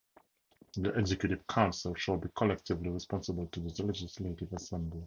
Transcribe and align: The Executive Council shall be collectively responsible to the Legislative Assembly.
The 0.77 0.97
Executive 0.97 1.45
Council 1.45 1.93
shall 1.93 2.17
be 2.17 2.27
collectively 2.35 2.89
responsible 2.89 3.45
to 3.45 3.59
the 3.59 3.83
Legislative 3.83 4.51
Assembly. 4.51 4.99